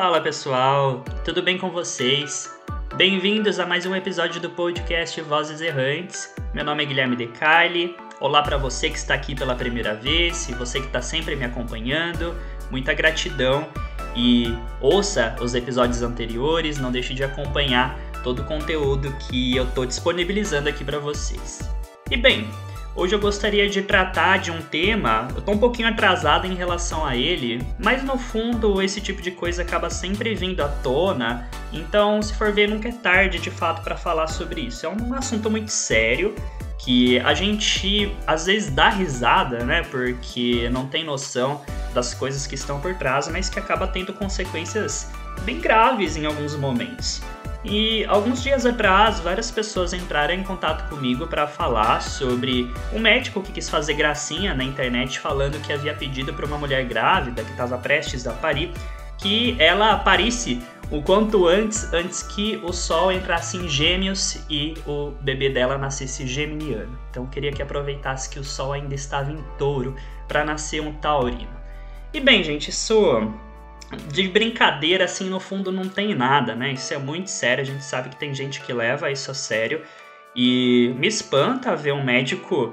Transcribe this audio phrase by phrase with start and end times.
[0.00, 2.48] Fala pessoal, tudo bem com vocês?
[2.94, 6.32] Bem-vindos a mais um episódio do podcast Vozes Errantes.
[6.54, 7.96] Meu nome é Guilherme De Carli.
[8.20, 11.44] Olá para você que está aqui pela primeira vez e você que está sempre me
[11.44, 12.32] acompanhando.
[12.70, 13.66] Muita gratidão
[14.14, 19.84] e ouça os episódios anteriores, não deixe de acompanhar todo o conteúdo que eu estou
[19.84, 21.68] disponibilizando aqui para vocês.
[22.08, 22.48] E bem,
[22.98, 27.06] Hoje eu gostaria de tratar de um tema, eu tô um pouquinho atrasado em relação
[27.06, 32.20] a ele, mas no fundo esse tipo de coisa acaba sempre vindo à tona, então
[32.20, 34.84] se for ver nunca é tarde de fato para falar sobre isso.
[34.84, 36.34] É um assunto muito sério
[36.76, 41.62] que a gente às vezes dá risada, né, porque não tem noção
[41.94, 45.08] das coisas que estão por trás, mas que acaba tendo consequências
[45.44, 47.22] bem graves em alguns momentos.
[47.64, 53.42] E alguns dias atrás, várias pessoas entraram em contato comigo para falar sobre um médico
[53.42, 57.50] que quis fazer gracinha na internet falando que havia pedido para uma mulher grávida que
[57.50, 58.72] estava prestes a parir
[59.18, 65.10] que ela parisse o quanto antes, antes que o Sol entrasse em Gêmeos e o
[65.20, 66.98] bebê dela nascesse geminiano.
[67.10, 69.94] Então queria que aproveitasse que o Sol ainda estava em Touro
[70.26, 71.58] para nascer um taurino.
[72.14, 73.30] E bem, gente, isso
[74.12, 76.72] de brincadeira, assim, no fundo não tem nada, né?
[76.72, 79.82] Isso é muito sério, a gente sabe que tem gente que leva isso a sério.
[80.36, 82.72] E me espanta ver um médico,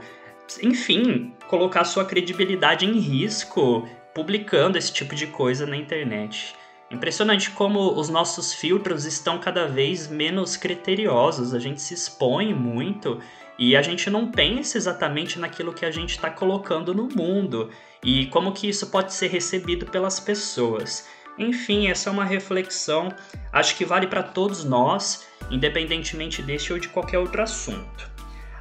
[0.61, 6.55] enfim, colocar sua credibilidade em risco publicando esse tipo de coisa na internet.
[6.91, 13.19] Impressionante como os nossos filtros estão cada vez menos criteriosos, a gente se expõe muito
[13.57, 17.69] e a gente não pensa exatamente naquilo que a gente está colocando no mundo
[18.03, 21.07] e como que isso pode ser recebido pelas pessoas.
[21.37, 23.09] Enfim, essa é uma reflexão,
[23.51, 28.09] acho que vale para todos nós, independentemente deste ou de qualquer outro assunto.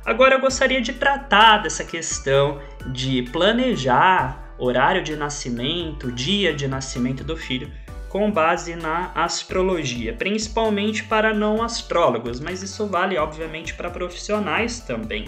[0.04, 2.60] Agora eu gostaria de tratar dessa questão
[2.92, 7.72] de planejar horário de nascimento, dia de nascimento do filho,
[8.14, 15.24] com base na astrologia, principalmente para não astrólogos, mas isso vale obviamente para profissionais também.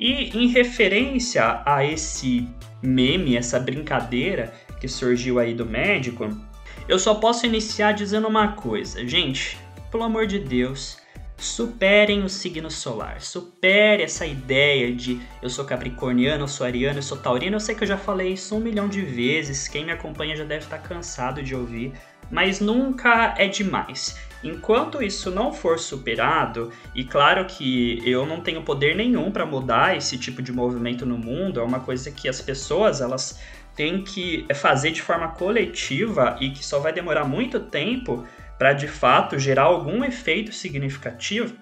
[0.00, 2.48] E em referência a esse
[2.82, 6.28] meme, essa brincadeira que surgiu aí do médico,
[6.88, 9.06] eu só posso iniciar dizendo uma coisa.
[9.06, 9.56] Gente,
[9.92, 10.98] pelo amor de Deus,
[11.36, 13.20] superem o signo solar.
[13.20, 17.56] Supere essa ideia de eu sou capricorniano, eu sou ariano, eu sou taurino.
[17.56, 19.68] Eu sei que eu já falei isso um milhão de vezes.
[19.68, 21.92] Quem me acompanha já deve estar cansado de ouvir.
[22.30, 24.18] Mas nunca é demais.
[24.42, 29.96] Enquanto isso não for superado, e claro que eu não tenho poder nenhum para mudar
[29.96, 33.40] esse tipo de movimento no mundo, é uma coisa que as pessoas elas
[33.74, 38.24] têm que fazer de forma coletiva e que só vai demorar muito tempo
[38.58, 41.54] para de fato gerar algum efeito significativo.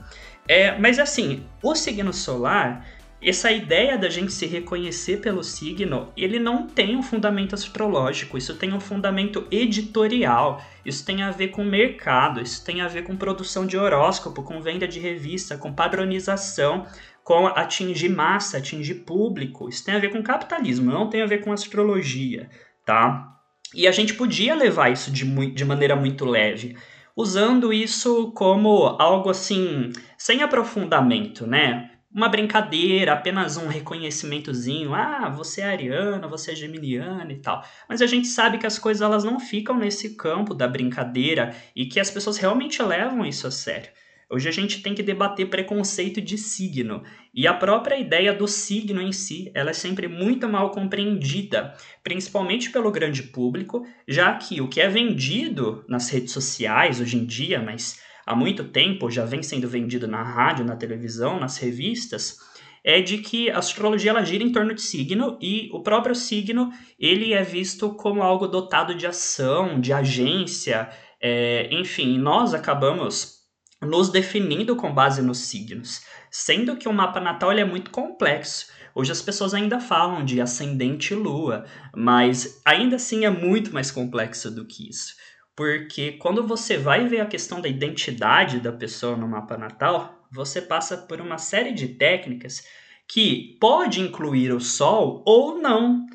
[0.46, 2.86] É, mas assim, o signo solar
[3.30, 8.54] essa ideia da gente se reconhecer pelo signo, ele não tem um fundamento astrológico, isso
[8.56, 13.16] tem um fundamento editorial, isso tem a ver com mercado, isso tem a ver com
[13.16, 16.86] produção de horóscopo, com venda de revista, com padronização,
[17.22, 19.70] com atingir massa, atingir público.
[19.70, 22.50] Isso tem a ver com capitalismo, não tem a ver com astrologia,
[22.84, 23.34] tá?
[23.74, 26.76] E a gente podia levar isso de, de maneira muito leve,
[27.16, 31.90] usando isso como algo assim, sem aprofundamento, né?
[32.14, 34.94] Uma brincadeira, apenas um reconhecimentozinho.
[34.94, 37.64] Ah, você é ariano, você é geminiano e tal.
[37.88, 41.86] Mas a gente sabe que as coisas elas não ficam nesse campo da brincadeira e
[41.86, 43.90] que as pessoas realmente levam isso a sério.
[44.30, 49.00] Hoje a gente tem que debater preconceito de signo e a própria ideia do signo
[49.02, 54.68] em si, ela é sempre muito mal compreendida, principalmente pelo grande público, já que o
[54.68, 59.42] que é vendido nas redes sociais hoje em dia, mas há muito tempo, já vem
[59.42, 62.38] sendo vendido na rádio, na televisão, nas revistas,
[62.84, 66.70] é de que a astrologia ela gira em torno de signo e o próprio signo
[66.98, 70.90] ele é visto como algo dotado de ação, de agência,
[71.20, 73.34] é, enfim, nós acabamos
[73.80, 78.66] nos definindo com base nos signos, sendo que o mapa natal é muito complexo.
[78.94, 81.64] Hoje as pessoas ainda falam de ascendente lua,
[81.94, 85.14] mas ainda assim é muito mais complexo do que isso.
[85.56, 90.60] Porque quando você vai ver a questão da identidade da pessoa no mapa natal, você
[90.60, 92.64] passa por uma série de técnicas
[93.08, 96.06] que pode incluir o sol ou não,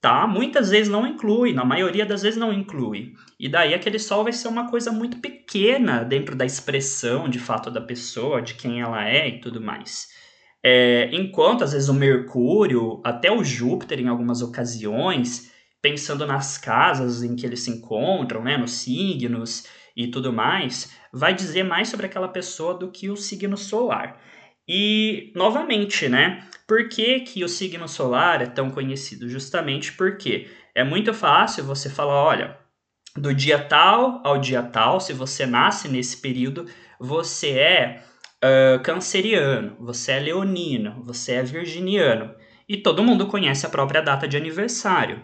[0.00, 0.26] tá?
[0.26, 3.14] Muitas vezes não inclui, na maioria das vezes não inclui.
[3.40, 7.70] E daí aquele sol vai ser uma coisa muito pequena dentro da expressão de fato
[7.70, 10.08] da pessoa, de quem ela é e tudo mais.
[10.62, 15.52] É, enquanto às vezes o Mercúrio, até o Júpiter em algumas ocasiões,
[15.84, 21.34] pensando nas casas em que eles se encontram, né, nos signos e tudo mais, vai
[21.34, 24.18] dizer mais sobre aquela pessoa do que o signo solar.
[24.66, 29.28] E, novamente, né, por que, que o signo solar é tão conhecido?
[29.28, 32.58] Justamente porque é muito fácil você falar, olha,
[33.14, 36.64] do dia tal ao dia tal, se você nasce nesse período,
[36.98, 38.02] você é
[38.42, 42.34] uh, canceriano, você é leonino, você é virginiano.
[42.66, 45.22] E todo mundo conhece a própria data de aniversário.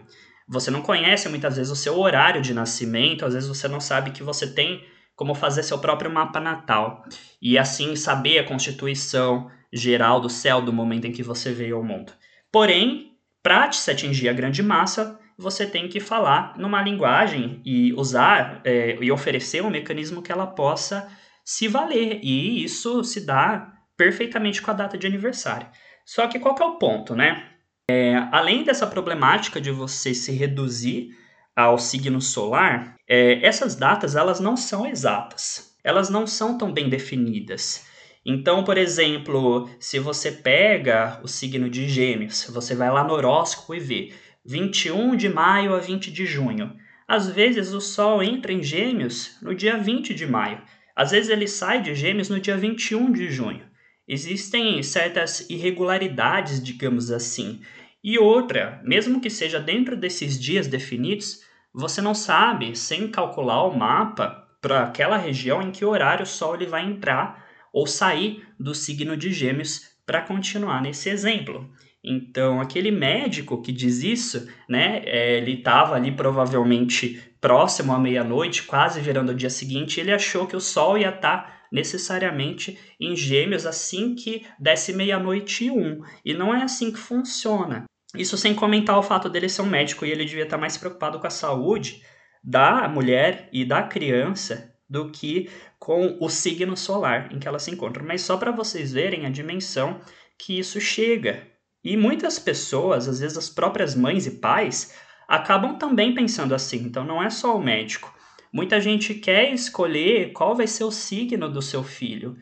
[0.50, 4.10] Você não conhece muitas vezes o seu horário de nascimento, às vezes você não sabe
[4.10, 7.04] que você tem como fazer seu próprio mapa natal
[7.40, 11.84] e assim saber a constituição geral do céu do momento em que você veio ao
[11.84, 12.12] mundo.
[12.50, 13.12] Porém,
[13.42, 18.98] para se atingir a grande massa, você tem que falar numa linguagem e usar é,
[19.00, 21.08] e oferecer um mecanismo que ela possa
[21.44, 22.20] se valer.
[22.22, 25.68] E isso se dá perfeitamente com a data de aniversário.
[26.04, 27.49] Só que qual que é o ponto, né?
[27.90, 31.10] É, além dessa problemática de você se reduzir
[31.56, 35.76] ao signo solar, é, essas datas elas não são exatas.
[35.82, 37.84] Elas não são tão bem definidas.
[38.24, 43.74] Então, por exemplo, se você pega o signo de Gêmeos, você vai lá no horóscopo
[43.74, 44.12] e vê
[44.44, 46.72] 21 de maio a 20 de junho.
[47.08, 50.62] Às vezes o Sol entra em Gêmeos no dia 20 de maio.
[50.94, 53.68] Às vezes ele sai de Gêmeos no dia 21 de junho.
[54.06, 57.60] Existem certas irregularidades, digamos assim.
[58.02, 61.42] E outra, mesmo que seja dentro desses dias definidos,
[61.72, 66.54] você não sabe, sem calcular o mapa, para aquela região em que horário o Sol
[66.54, 71.70] ele vai entrar ou sair do signo de Gêmeos para continuar nesse exemplo.
[72.02, 78.64] Então, aquele médico que diz isso, né, é, ele estava ali provavelmente próximo à meia-noite,
[78.64, 83.14] quase virando o dia seguinte, ele achou que o Sol ia estar tá necessariamente em
[83.14, 86.02] Gêmeos assim que desse meia-noite e um.
[86.24, 87.84] E não é assim que funciona.
[88.14, 91.20] Isso sem comentar o fato dele ser um médico e ele devia estar mais preocupado
[91.20, 92.02] com a saúde
[92.42, 97.70] da mulher e da criança do que com o signo solar em que ela se
[97.70, 98.02] encontra.
[98.02, 100.00] Mas só para vocês verem a dimensão
[100.36, 101.46] que isso chega.
[101.84, 104.94] E muitas pessoas, às vezes as próprias mães e pais,
[105.28, 106.78] acabam também pensando assim.
[106.78, 108.12] Então não é só o médico.
[108.52, 112.36] Muita gente quer escolher qual vai ser o signo do seu filho.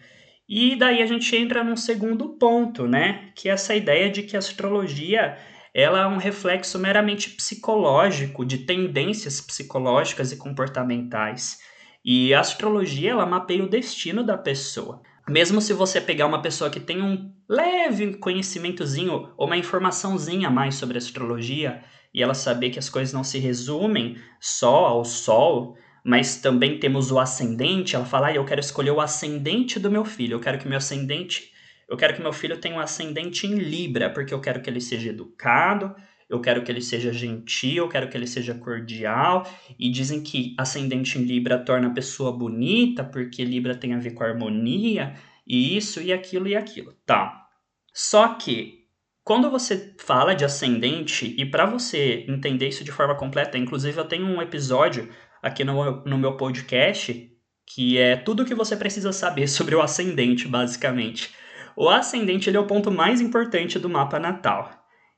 [0.49, 3.31] E daí a gente entra num segundo ponto, né?
[3.35, 5.37] Que é essa ideia de que a astrologia
[5.75, 11.59] ela é um reflexo meramente psicológico de tendências psicológicas e comportamentais.
[12.03, 15.03] E a astrologia ela mapeia o destino da pessoa.
[15.29, 20.51] Mesmo se você pegar uma pessoa que tem um leve conhecimentozinho ou uma informaçãozinha a
[20.51, 21.83] mais sobre astrologia
[22.15, 25.77] e ela saber que as coisas não se resumem só ao sol,
[26.09, 30.07] mas também temos o ascendente, ela fala: ah, "Eu quero escolher o ascendente do meu
[30.07, 30.37] filho.
[30.37, 31.53] Eu quero que meu ascendente,
[31.87, 34.81] eu quero que meu filho tenha um ascendente em Libra, porque eu quero que ele
[34.81, 35.95] seja educado,
[36.27, 39.47] eu quero que ele seja gentil, eu quero que ele seja cordial.
[39.79, 44.13] E dizem que ascendente em Libra torna a pessoa bonita, porque Libra tem a ver
[44.13, 45.15] com harmonia,
[45.47, 46.95] e isso e aquilo e aquilo.
[47.05, 47.49] Tá.
[47.93, 48.79] Só que
[49.23, 54.07] quando você fala de ascendente, e para você entender isso de forma completa, inclusive eu
[54.07, 55.07] tenho um episódio
[55.43, 57.31] aqui no, no meu podcast
[57.75, 61.35] que é tudo o que você precisa saber sobre o ascendente, basicamente.
[61.76, 64.70] O ascendente ele é o ponto mais importante do mapa natal.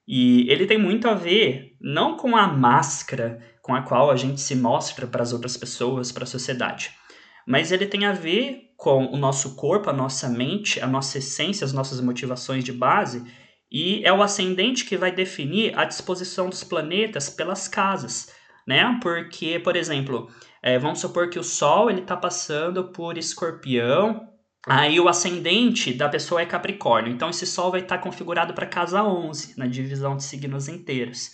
[0.06, 4.40] E ele tem muito a ver não com a máscara com a qual a gente
[4.40, 6.90] se mostra para as outras pessoas, para a sociedade,
[7.46, 11.64] mas ele tem a ver com o nosso corpo, a nossa mente, a nossa essência,
[11.64, 13.22] as nossas motivações de base,
[13.70, 18.34] e é o ascendente que vai definir a disposição dos planetas pelas casas,
[18.70, 18.98] né?
[19.02, 20.30] Porque, por exemplo,
[20.62, 24.28] é, vamos supor que o Sol ele está passando por Escorpião,
[24.66, 27.10] Aí o ascendente da pessoa é Capricórnio.
[27.10, 31.30] Então esse Sol vai estar configurado para casa 11, na divisão de signos inteiros.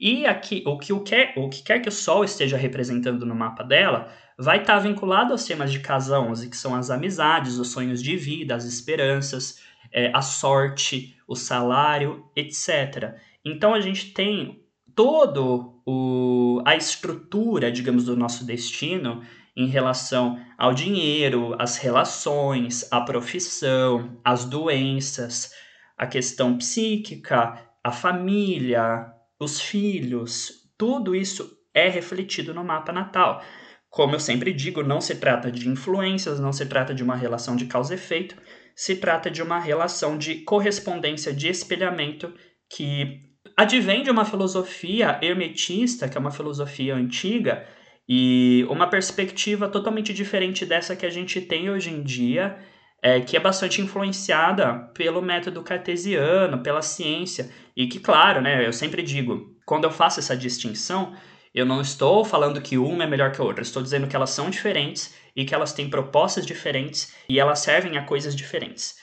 [0.00, 3.34] E aqui, o que, o, quer, o que quer que o Sol esteja representando no
[3.34, 7.68] mapa dela vai estar vinculado aos temas de casa 11, que são as amizades, os
[7.68, 9.60] sonhos de vida, as esperanças,
[9.92, 13.14] é, a sorte, o salário, etc.
[13.44, 14.63] Então a gente tem
[14.94, 19.22] todo o, a estrutura, digamos, do nosso destino
[19.56, 25.52] em relação ao dinheiro, às relações, à profissão, às doenças,
[25.96, 29.06] a questão psíquica, a família,
[29.38, 33.42] os filhos, tudo isso é refletido no mapa natal.
[33.88, 37.54] Como eu sempre digo, não se trata de influências, não se trata de uma relação
[37.54, 38.36] de causa e efeito,
[38.74, 42.34] se trata de uma relação de correspondência, de espelhamento
[42.68, 47.66] que advém de uma filosofia hermetista, que é uma filosofia antiga,
[48.08, 52.58] e uma perspectiva totalmente diferente dessa que a gente tem hoje em dia,
[53.02, 58.72] é, que é bastante influenciada pelo método cartesiano, pela ciência, e que, claro, né, eu
[58.72, 61.14] sempre digo, quando eu faço essa distinção,
[61.54, 64.30] eu não estou falando que uma é melhor que a outra, estou dizendo que elas
[64.30, 68.96] são diferentes e que elas têm propostas diferentes e elas servem a coisas diferentes.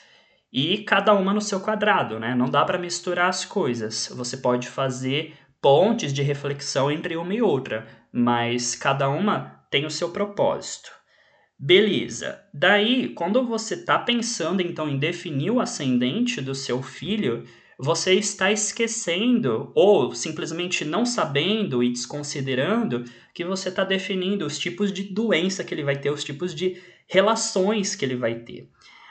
[0.51, 2.35] E cada uma no seu quadrado, né?
[2.35, 4.11] Não dá para misturar as coisas.
[4.13, 9.91] Você pode fazer pontes de reflexão entre uma e outra, mas cada uma tem o
[9.91, 10.91] seu propósito.
[11.57, 12.41] Beleza.
[12.53, 17.45] Daí, quando você está pensando então em definir o ascendente do seu filho,
[17.77, 24.91] você está esquecendo ou simplesmente não sabendo e desconsiderando que você está definindo os tipos
[24.91, 28.67] de doença que ele vai ter, os tipos de relações que ele vai ter.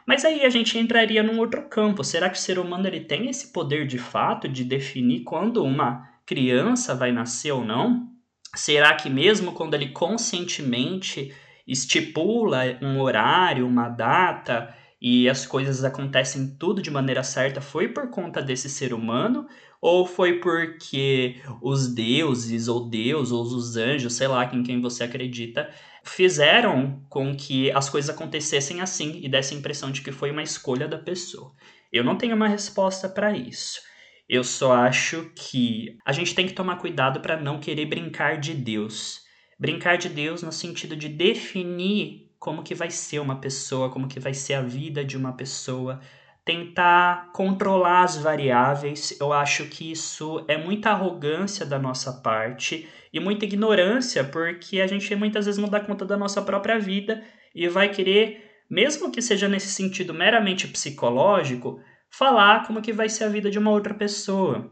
[0.07, 2.02] Mas aí a gente entraria num outro campo.
[2.02, 6.09] Será que o ser humano ele tem esse poder de fato de definir quando uma
[6.26, 8.09] criança vai nascer ou não?
[8.54, 11.33] Será que mesmo quando ele conscientemente
[11.66, 18.11] estipula um horário, uma data e as coisas acontecem tudo de maneira certa, foi por
[18.11, 19.47] conta desse ser humano?
[19.80, 25.04] Ou foi porque os deuses, ou Deus, ou os anjos, sei lá em quem você
[25.04, 25.71] acredita,
[26.04, 30.42] fizeram com que as coisas acontecessem assim e desse a impressão de que foi uma
[30.42, 31.52] escolha da pessoa?
[31.92, 33.80] Eu não tenho uma resposta para isso.
[34.28, 38.54] Eu só acho que a gente tem que tomar cuidado para não querer brincar de
[38.54, 39.23] Deus.
[39.59, 44.21] Brincar de Deus no sentido de definir como que vai ser uma pessoa, como que
[44.21, 46.00] vai ser a vida de uma pessoa,
[46.45, 49.17] tentar controlar as variáveis.
[49.21, 54.87] Eu acho que isso é muita arrogância da nossa parte e muita ignorância, porque a
[54.87, 57.23] gente muitas vezes não dá conta da nossa própria vida
[57.55, 61.81] e vai querer, mesmo que seja nesse sentido meramente psicológico,
[62.11, 64.71] falar como que vai ser a vida de uma outra pessoa.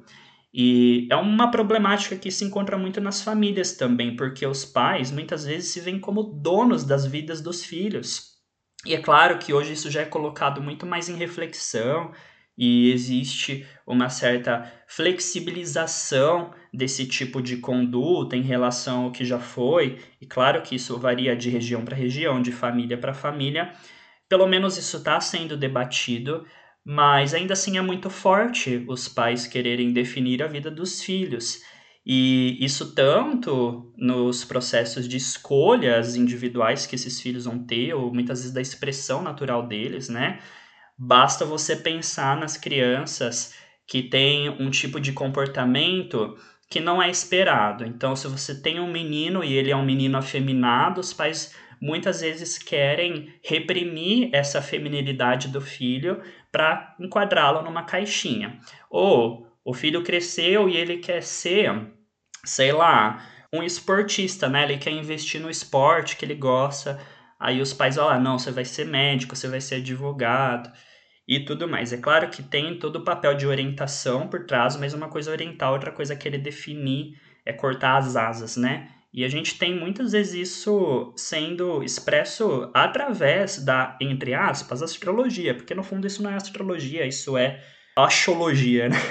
[0.52, 5.44] E é uma problemática que se encontra muito nas famílias também, porque os pais muitas
[5.44, 8.37] vezes se veem como donos das vidas dos filhos.
[8.88, 12.10] E é claro que hoje isso já é colocado muito mais em reflexão
[12.56, 19.98] e existe uma certa flexibilização desse tipo de conduta em relação ao que já foi,
[20.18, 23.74] e claro que isso varia de região para região, de família para família.
[24.26, 26.46] Pelo menos isso está sendo debatido,
[26.82, 31.60] mas ainda assim é muito forte os pais quererem definir a vida dos filhos.
[32.06, 38.40] E isso tanto nos processos de escolhas individuais que esses filhos vão ter, ou muitas
[38.40, 40.40] vezes da expressão natural deles, né?
[40.96, 43.54] Basta você pensar nas crianças
[43.86, 46.36] que têm um tipo de comportamento
[46.70, 47.84] que não é esperado.
[47.84, 52.20] Então, se você tem um menino e ele é um menino afeminado, os pais muitas
[52.20, 56.20] vezes querem reprimir essa feminilidade do filho
[56.52, 58.58] para enquadrá-lo numa caixinha.
[58.90, 61.92] Ou o filho cresceu e ele quer ser,
[62.42, 63.22] sei lá,
[63.52, 64.62] um esportista, né?
[64.62, 66.98] Ele quer investir no esporte que ele gosta.
[67.38, 70.72] Aí os pais vão lá, não, você vai ser médico, você vai ser advogado
[71.28, 71.92] e tudo mais.
[71.92, 75.34] É claro que tem todo o papel de orientação por trás, mas uma coisa é
[75.34, 78.88] orientar, outra coisa é querer definir, é cortar as asas, né?
[79.12, 85.74] E a gente tem muitas vezes isso sendo expresso através da, entre aspas, astrologia, porque
[85.74, 87.62] no fundo isso não é astrologia, isso é
[88.04, 88.96] astrologia, né?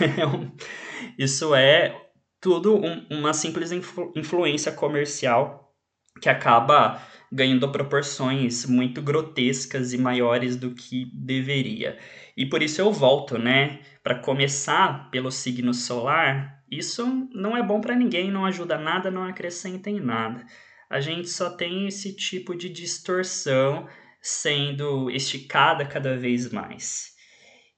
[1.17, 1.95] É isso é
[2.39, 5.73] tudo um, uma simples influ, influência comercial
[6.21, 7.01] que acaba
[7.31, 11.97] ganhando proporções muito grotescas e maiores do que deveria.
[12.35, 13.79] E por isso eu volto, né?
[14.03, 19.23] Para começar pelo signo solar, isso não é bom para ninguém, não ajuda nada, não
[19.23, 20.45] acrescenta em nada.
[20.89, 23.87] A gente só tem esse tipo de distorção
[24.21, 27.16] sendo esticada cada vez mais.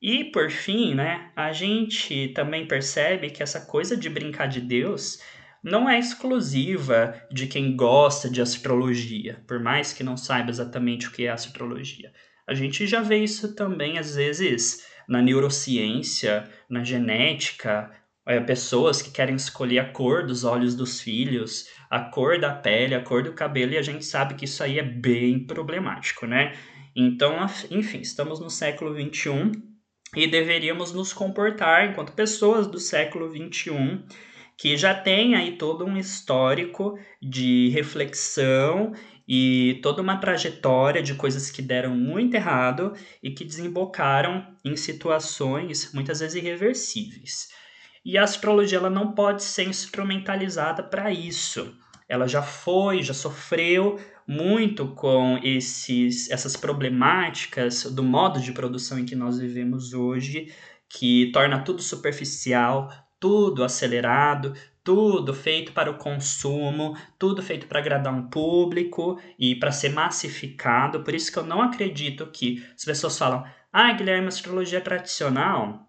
[0.01, 5.19] E por fim, né, a gente também percebe que essa coisa de brincar de Deus
[5.61, 11.11] não é exclusiva de quem gosta de astrologia, por mais que não saiba exatamente o
[11.11, 12.13] que é astrologia.
[12.47, 17.91] A gente já vê isso também às vezes na neurociência, na genética,
[18.25, 22.95] é, pessoas que querem escolher a cor dos olhos dos filhos, a cor da pele,
[22.95, 26.53] a cor do cabelo, e a gente sabe que isso aí é bem problemático, né?
[26.95, 27.35] Então,
[27.71, 29.68] enfim, estamos no século XXI
[30.15, 34.03] e deveríamos nos comportar enquanto pessoas do século XXI
[34.59, 38.91] que já tem aí todo um histórico de reflexão
[39.25, 45.93] e toda uma trajetória de coisas que deram muito errado e que desembocaram em situações
[45.93, 47.47] muitas vezes irreversíveis.
[48.03, 51.73] E a astrologia ela não pode ser instrumentalizada para isso.
[52.09, 59.05] Ela já foi, já sofreu muito com esses, essas problemáticas do modo de produção em
[59.05, 60.51] que nós vivemos hoje,
[60.89, 68.13] que torna tudo superficial, tudo acelerado, tudo feito para o consumo, tudo feito para agradar
[68.13, 71.03] um público e para ser massificado.
[71.03, 75.88] Por isso que eu não acredito que as pessoas falam: "Ah, Guilherme, astrologia tradicional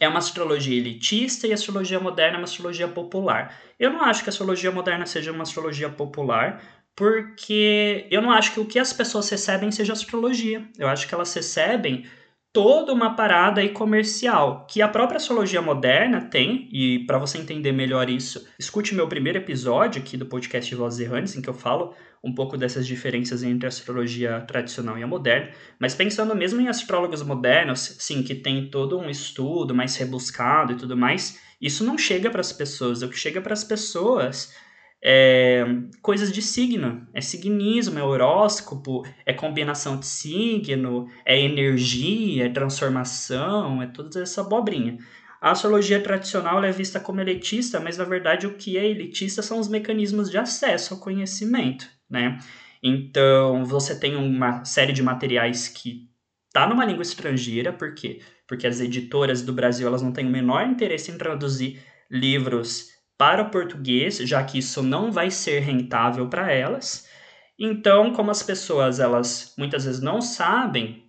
[0.00, 3.54] é uma astrologia elitista e a astrologia moderna é uma astrologia popular.
[3.78, 6.62] Eu não acho que a astrologia moderna seja uma astrologia popular,
[6.96, 10.66] porque eu não acho que o que as pessoas recebem seja astrologia.
[10.78, 12.06] Eu acho que elas recebem
[12.52, 17.72] toda uma parada aí comercial que a própria astrologia moderna tem, e para você entender
[17.72, 21.94] melhor isso, escute meu primeiro episódio aqui do podcast Vozes Errantes, em que eu falo
[22.22, 26.68] um pouco dessas diferenças entre a astrologia tradicional e a moderna, mas pensando mesmo em
[26.68, 31.96] astrólogos modernos, sim, que tem todo um estudo mais rebuscado e tudo mais, isso não
[31.96, 34.52] chega para as pessoas, o que chega para as pessoas
[35.02, 35.64] é
[36.02, 43.82] coisas de signo, é signismo, é horóscopo, é combinação de signo, é energia, é transformação,
[43.82, 44.98] é toda essa abobrinha.
[45.40, 49.58] A astrologia tradicional é vista como elitista, mas na verdade o que é elitista são
[49.58, 52.38] os mecanismos de acesso ao conhecimento, né?
[52.82, 56.08] Então, você tem uma série de materiais que
[56.52, 58.20] tá numa língua estrangeira, por quê?
[58.46, 61.80] Porque as editoras do Brasil, elas não têm o menor interesse em traduzir
[62.10, 62.88] livros
[63.20, 67.06] para o português, já que isso não vai ser rentável para elas.
[67.58, 71.04] Então, como as pessoas elas muitas vezes não sabem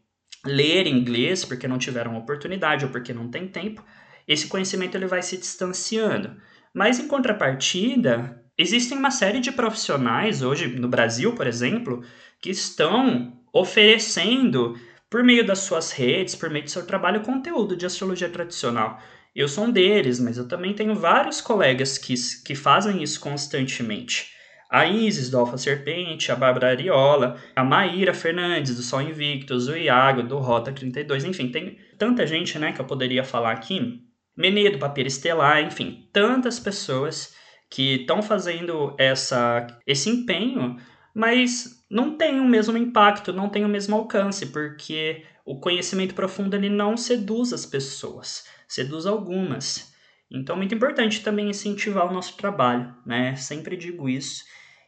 [0.46, 3.82] ler inglês porque não tiveram oportunidade ou porque não tem tempo,
[4.28, 6.36] esse conhecimento ele vai se distanciando.
[6.74, 12.04] Mas em contrapartida, existem uma série de profissionais hoje no Brasil, por exemplo,
[12.42, 14.78] que estão oferecendo
[15.10, 19.00] por meio das suas redes, por meio do seu trabalho, conteúdo de astrologia tradicional.
[19.34, 22.14] Eu sou um deles, mas eu também tenho vários colegas que,
[22.46, 24.30] que fazem isso constantemente.
[24.70, 29.76] A Isis, do Alfa Serpente, a Bárbara Ariola, a Maíra Fernandes, do Sol Invictus, o
[29.76, 34.02] Iago, do Rota 32, enfim, tem tanta gente né, que eu poderia falar aqui.
[34.36, 37.34] Menedo, Papel Estelar, enfim, tantas pessoas
[37.70, 40.76] que estão fazendo essa, esse empenho,
[41.16, 46.56] mas não tem o mesmo impacto, não tem o mesmo alcance, porque o conhecimento profundo
[46.56, 49.94] ele não seduz as pessoas seduz algumas.
[50.32, 53.36] Então, muito importante também incentivar o nosso trabalho, né?
[53.36, 54.46] Sempre digo isso.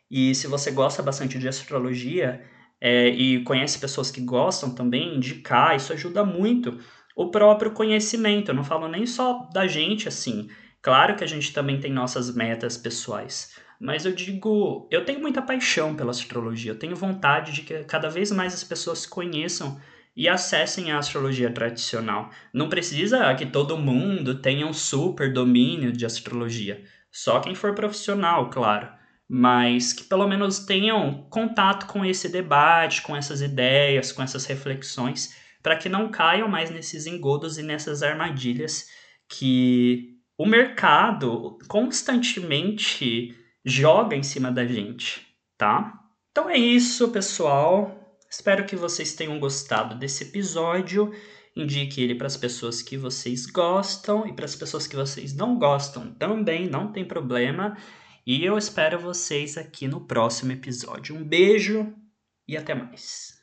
[0.10, 2.42] E se você gosta bastante de astrologia
[2.80, 6.80] é, e conhece pessoas que gostam também, indicar, isso ajuda muito
[7.13, 8.52] o próprio conhecimento.
[8.52, 10.50] Eu não falo nem só da gente, assim.
[10.82, 13.54] Claro que a gente também tem nossas metas pessoais.
[13.82, 16.72] Mas eu digo, eu tenho muita paixão pela astrologia.
[16.72, 19.77] Eu tenho vontade de que cada vez mais as pessoas conheçam
[20.16, 22.30] e acessem a astrologia tradicional.
[22.54, 28.50] Não precisa que todo mundo tenha um super domínio de astrologia, só quem for profissional,
[28.50, 28.90] claro,
[29.30, 35.36] mas que pelo menos tenham contato com esse debate, com essas ideias, com essas reflexões,
[35.62, 38.88] para que não caiam mais nesses engodos e nessas armadilhas
[39.30, 45.26] que o mercado constantemente joga em cima da gente,
[45.58, 45.94] tá?
[46.32, 48.02] Então é isso, pessoal.
[48.33, 51.13] Espero que vocês tenham gostado desse episódio.
[51.55, 55.59] Indique ele para as pessoas que vocês gostam e para as pessoas que vocês não
[55.59, 57.77] gostam também, não tem problema.
[58.25, 61.15] E eu espero vocês aqui no próximo episódio.
[61.15, 61.93] Um beijo
[62.48, 63.43] e até mais.